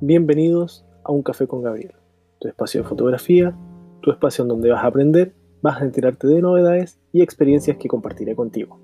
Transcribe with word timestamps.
Bienvenidos 0.00 0.86
a 1.02 1.10
Un 1.10 1.24
Café 1.24 1.48
con 1.48 1.60
Gabriel, 1.60 1.92
tu 2.38 2.46
espacio 2.46 2.80
de 2.80 2.88
fotografía, 2.88 3.56
tu 4.00 4.12
espacio 4.12 4.42
en 4.42 4.48
donde 4.48 4.70
vas 4.70 4.84
a 4.84 4.86
aprender, 4.86 5.34
vas 5.60 5.82
a 5.82 5.84
enterarte 5.84 6.28
de 6.28 6.40
novedades 6.40 7.00
y 7.12 7.20
experiencias 7.20 7.78
que 7.78 7.88
compartiré 7.88 8.36
contigo. 8.36 8.78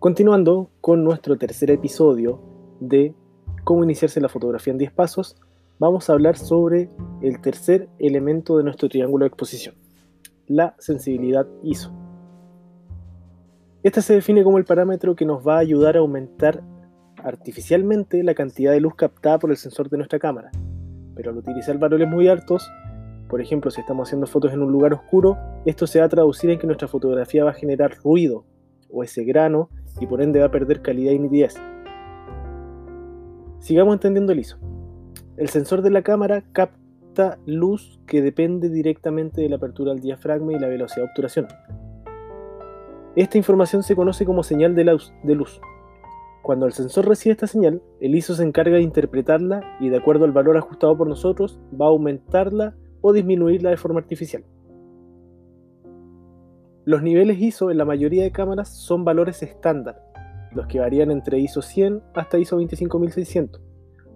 Continuando 0.00 0.68
con 0.82 1.02
nuestro 1.02 1.38
tercer 1.38 1.70
episodio 1.70 2.42
de 2.80 3.14
cómo 3.64 3.84
iniciarse 3.84 4.20
la 4.20 4.28
fotografía 4.28 4.72
en 4.72 4.78
10 4.78 4.92
pasos, 4.92 5.36
vamos 5.78 6.10
a 6.10 6.12
hablar 6.12 6.36
sobre 6.36 6.90
el 7.22 7.40
tercer 7.40 7.88
elemento 7.98 8.58
de 8.58 8.64
nuestro 8.64 8.90
triángulo 8.90 9.24
de 9.24 9.28
exposición, 9.28 9.76
la 10.46 10.74
sensibilidad 10.78 11.46
ISO. 11.62 11.90
Esta 13.82 14.02
se 14.02 14.12
define 14.12 14.44
como 14.44 14.58
el 14.58 14.66
parámetro 14.66 15.16
que 15.16 15.24
nos 15.24 15.46
va 15.46 15.54
a 15.54 15.60
ayudar 15.60 15.96
a 15.96 16.00
aumentar 16.00 16.62
artificialmente 17.24 18.22
la 18.22 18.34
cantidad 18.34 18.72
de 18.72 18.80
luz 18.80 18.94
captada 18.94 19.38
por 19.38 19.50
el 19.50 19.56
sensor 19.56 19.88
de 19.90 19.96
nuestra 19.96 20.18
cámara. 20.18 20.50
Pero 21.14 21.30
al 21.30 21.36
utilizar 21.36 21.78
valores 21.78 22.08
muy 22.08 22.28
altos, 22.28 22.70
por 23.28 23.40
ejemplo 23.40 23.70
si 23.70 23.80
estamos 23.80 24.08
haciendo 24.08 24.26
fotos 24.26 24.52
en 24.52 24.62
un 24.62 24.72
lugar 24.72 24.92
oscuro, 24.94 25.36
esto 25.66 25.86
se 25.86 26.00
va 26.00 26.06
a 26.06 26.08
traducir 26.08 26.50
en 26.50 26.58
que 26.58 26.66
nuestra 26.66 26.88
fotografía 26.88 27.44
va 27.44 27.50
a 27.50 27.54
generar 27.54 27.96
ruido 28.02 28.44
o 28.90 29.02
ese 29.02 29.24
grano 29.24 29.68
y 30.00 30.06
por 30.06 30.22
ende 30.22 30.40
va 30.40 30.46
a 30.46 30.50
perder 30.50 30.80
calidad 30.80 31.12
y 31.12 31.18
nitidez. 31.18 31.54
Sigamos 33.58 33.94
entendiendo 33.94 34.32
el 34.32 34.38
ISO. 34.38 34.58
El 35.36 35.48
sensor 35.48 35.82
de 35.82 35.90
la 35.90 36.02
cámara 36.02 36.44
capta 36.52 37.38
luz 37.46 38.00
que 38.06 38.22
depende 38.22 38.68
directamente 38.68 39.40
de 39.40 39.48
la 39.48 39.56
apertura 39.56 39.92
del 39.92 40.00
diafragma 40.00 40.52
y 40.52 40.58
la 40.58 40.68
velocidad 40.68 41.04
de 41.04 41.10
obturación. 41.10 41.48
Esta 43.16 43.36
información 43.36 43.82
se 43.82 43.96
conoce 43.96 44.24
como 44.24 44.44
señal 44.44 44.76
de 44.76 44.84
luz 44.84 45.60
cuando 46.48 46.64
el 46.64 46.72
sensor 46.72 47.06
recibe 47.06 47.34
esta 47.34 47.46
señal, 47.46 47.82
el 48.00 48.14
ISO 48.14 48.34
se 48.34 48.42
encarga 48.42 48.76
de 48.76 48.82
interpretarla 48.82 49.76
y 49.80 49.90
de 49.90 49.98
acuerdo 49.98 50.24
al 50.24 50.32
valor 50.32 50.56
ajustado 50.56 50.96
por 50.96 51.06
nosotros, 51.06 51.60
va 51.78 51.84
a 51.84 51.88
aumentarla 51.90 52.74
o 53.02 53.12
disminuirla 53.12 53.68
de 53.68 53.76
forma 53.76 54.00
artificial. 54.00 54.44
Los 56.86 57.02
niveles 57.02 57.38
ISO 57.38 57.70
en 57.70 57.76
la 57.76 57.84
mayoría 57.84 58.22
de 58.22 58.32
cámaras 58.32 58.70
son 58.70 59.04
valores 59.04 59.42
estándar, 59.42 60.00
los 60.54 60.66
que 60.68 60.80
varían 60.80 61.10
entre 61.10 61.38
ISO 61.38 61.60
100 61.60 62.00
hasta 62.14 62.38
ISO 62.38 62.56
25600, 62.56 63.60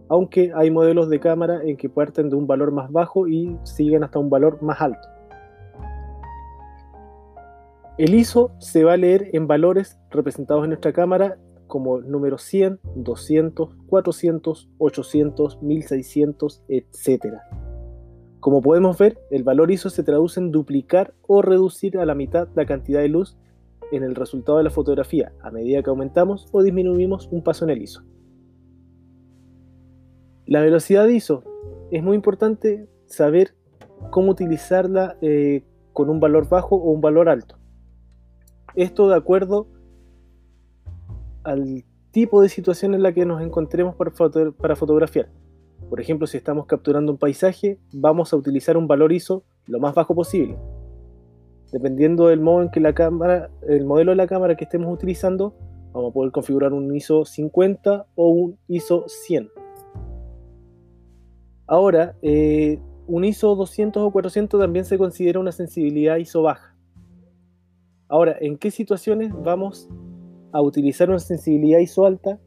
aunque 0.09 0.53
hay 0.55 0.71
modelos 0.71 1.11
de 1.11 1.21
cámara 1.21 1.61
en 1.63 1.77
que 1.77 1.91
parten 1.91 2.31
de 2.31 2.37
un 2.37 2.47
valor 2.47 2.73
más 2.73 2.91
bajo 2.91 3.29
y 3.29 3.59
siguen 3.65 4.05
hasta 4.05 4.19
un 4.19 4.31
valor 4.31 4.63
más 4.63 4.81
alto. 4.81 5.07
El 7.99 8.15
ISO 8.15 8.53
se 8.57 8.85
va 8.85 8.95
a 8.95 8.97
leer 8.97 9.29
en 9.35 9.47
valores 9.47 9.99
representados 10.11 10.65
en 10.65 10.71
nuestra 10.71 10.95
cámara 10.95 11.37
como 11.73 12.03
número 12.03 12.37
100, 12.37 12.81
200, 12.97 13.71
400, 13.87 14.69
800, 14.77 15.63
1600, 15.63 16.63
etc. 16.69 17.37
Como 18.41 18.61
podemos 18.61 18.99
ver, 18.99 19.17
el 19.31 19.43
valor 19.43 19.71
ISO 19.71 19.89
se 19.89 20.03
traduce 20.03 20.39
en 20.39 20.53
duplicar 20.53 21.15
o 21.27 21.41
reducir 21.41 21.97
a 21.97 22.05
la 22.05 22.15
mitad 22.15 22.47
la 22.57 22.67
cantidad 22.67 23.01
de 23.01 23.09
luz 23.09 23.39
en 23.91 24.03
el 24.03 24.15
resultado 24.15 24.59
de 24.59 24.65
la 24.65 24.71
fotografía 24.71 25.33
a 25.41 25.51
medida 25.51 25.83
que 25.83 25.89
aumentamos 25.89 26.47
o 26.53 26.63
disminuimos 26.63 27.31
un 27.33 27.43
paso 27.43 27.65
en 27.65 27.71
el 27.71 27.81
ISO. 27.81 28.03
La 30.45 30.61
velocidad 30.61 31.07
de 31.07 31.15
ISO 31.15 31.43
es 31.91 32.03
muy 32.03 32.17
importante 32.17 32.87
saber 33.07 33.55
cómo 34.11 34.33
utilizarla 34.33 35.17
eh, 35.23 35.65
con 35.95 36.11
un 36.11 36.21
valor 36.21 36.51
bajo 36.51 36.77
o 36.77 36.91
un 36.91 37.01
valor 37.01 37.31
alto. 37.31 37.57
Esto 38.75 39.09
de 39.09 39.17
acuerdo 39.17 39.69
al 41.45 41.85
tipo 42.11 42.43
de 42.43 42.49
situación 42.49 42.95
en 42.95 43.03
la 43.03 43.13
que 43.13 43.27
nos 43.27 43.43
encontremos 43.43 43.97
para, 43.97 44.11
fotografiar. 44.77 45.29
Por 45.89 46.01
ejemplo, 46.01 46.27
si 46.27 46.37
estamos 46.37 46.67
capturando 46.67 47.13
un 47.13 47.19
paisaje, 47.19 47.79
vamos 47.93 48.33
a 48.33 48.37
utilizar 48.37 48.77
un 48.77 48.87
valor 48.87 49.13
ISO 49.13 49.45
lo 49.67 49.81
más 49.81 49.95
bajo 49.95 50.15
posible. 50.15 50.57
Dependiendo 51.73 52.29
del 52.29 52.41
modo 52.41 52.63
en 52.63 52.71
que 52.71 52.81
la 52.81 52.95
cámara, 52.95 53.51
el 53.67 53.85
modelo 53.85 54.13
de 54.13 54.17
la 54.17 54.27
cámara 54.27 54.57
que 54.57 54.65
estemos 54.65 54.93
utilizando, 54.93 55.55
vamos 55.93 56.11
a 56.11 56.15
poder 56.15 56.33
configurar 56.33 56.73
un 56.73 56.95
ISO 56.95 57.25
50 57.25 58.07
o 58.15 58.29
un 58.29 58.59
ISO 58.69 59.05
100. 59.07 59.51
Ahora, 61.67 62.17
eh, 62.21 62.79
un 63.07 63.25
ISO 63.25 63.55
200 63.57 64.03
o 64.03 64.11
400 64.11 64.61
también 64.61 64.85
se 64.85 64.99
considera 64.99 65.41
una 65.41 65.53
sensibilidad 65.53 66.17
ISO 66.17 66.43
baja. 66.43 66.77
Ahora, 68.09 68.37
¿en 68.39 68.59
qué 68.59 68.71
situaciones 68.71 69.33
vamos 69.43 69.89
a 70.53 70.61
utilizar 70.61 71.09
una 71.09 71.19
sensibilidad 71.19 71.81
ISO 71.81 72.07
alta 72.07 72.39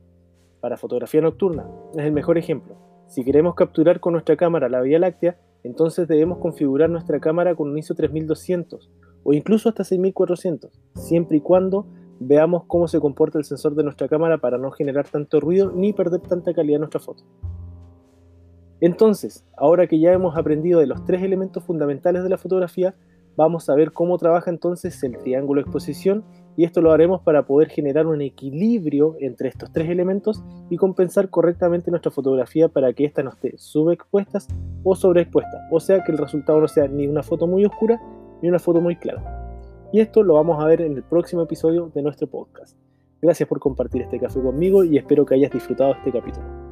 para 0.62 0.78
fotografía 0.78 1.22
nocturna. 1.22 1.68
Es 1.96 2.06
el 2.06 2.12
mejor 2.12 2.38
ejemplo. 2.38 2.76
Si 3.08 3.24
queremos 3.24 3.56
capturar 3.56 4.00
con 4.00 4.14
nuestra 4.14 4.36
cámara 4.36 4.70
la 4.70 4.82
Vía 4.82 5.00
Láctea, 5.00 5.38
entonces 5.64 6.08
debemos 6.08 6.40
configurar 6.40 6.90
nuestra 6.90 7.20
cámara 7.20 7.56
con 7.56 7.70
un 7.70 7.78
ISO 7.78 7.96
3200 7.96 8.90
o 9.24 9.34
incluso 9.34 9.70
hasta 9.70 9.84
6400, 9.84 10.72
siempre 10.94 11.38
y 11.38 11.42
cuando 11.42 11.88
veamos 12.20 12.64
cómo 12.68 12.88
se 12.88 13.00
comporta 13.00 13.40
el 13.40 13.46
sensor 13.46 13.76
de 13.76 13.84
nuestra 13.84 14.08
cámara 14.08 14.38
para 14.38 14.58
no 14.58 14.72
generar 14.72 15.08
tanto 15.08 15.40
ruido 15.40 15.72
ni 15.72 15.94
perder 15.94 16.22
tanta 16.22 16.54
calidad 16.54 16.76
en 16.76 16.82
nuestra 16.82 17.00
foto. 17.00 17.24
Entonces, 18.82 19.46
ahora 19.58 19.88
que 19.88 20.00
ya 20.00 20.14
hemos 20.14 20.38
aprendido 20.38 20.80
de 20.80 20.88
los 20.88 21.04
tres 21.06 21.24
elementos 21.24 21.64
fundamentales 21.64 22.24
de 22.24 22.30
la 22.30 22.38
fotografía, 22.38 22.94
vamos 23.36 23.70
a 23.70 23.76
ver 23.76 23.92
cómo 23.92 24.18
trabaja 24.18 24.50
entonces 24.50 25.02
el 25.04 25.18
triángulo 25.18 25.62
exposición 25.62 26.24
y 26.58 26.64
esto 26.64 26.82
lo 26.82 26.92
haremos 26.92 27.22
para 27.22 27.46
poder 27.46 27.70
generar 27.70 28.08
un 28.08 28.22
equilibrio 28.22 29.16
entre 29.20 29.50
estos 29.50 29.72
tres 29.72 29.90
elementos 29.90 30.44
y 30.70 30.78
compensar 30.78 31.30
correctamente 31.30 31.92
nuestra 31.92 32.12
fotografía 32.12 32.70
para 32.70 32.94
que 32.94 33.06
ésta 33.06 33.24
no 33.24 33.32
esté 33.32 33.54
subexpuesta 33.58 34.40
o 34.84 34.96
sobreexpuesta, 34.96 35.68
o 35.72 35.80
sea 35.80 36.04
que 36.04 36.12
el 36.12 36.18
resultado 36.18 36.62
no 36.62 36.68
sea 36.68 36.88
ni 36.88 37.08
una 37.08 37.24
foto 37.24 37.48
muy 37.48 37.66
oscura 37.66 38.02
ni 38.42 38.50
una 38.50 38.60
foto 38.60 38.82
muy 38.82 38.96
clara. 38.96 39.42
Y 39.92 40.00
esto 40.00 40.24
lo 40.24 40.34
vamos 40.34 40.62
a 40.62 40.68
ver 40.68 40.82
en 40.82 40.94
el 40.94 41.04
próximo 41.04 41.42
episodio 41.44 41.92
de 41.94 42.02
nuestro 42.02 42.28
podcast. 42.28 42.78
Gracias 43.22 43.48
por 43.48 43.60
compartir 43.60 44.02
este 44.02 44.20
café 44.20 44.42
conmigo 44.42 44.84
y 44.84 44.98
espero 44.98 45.26
que 45.26 45.36
hayas 45.36 45.52
disfrutado 45.52 45.94
este 45.94 46.12
capítulo. 46.12 46.65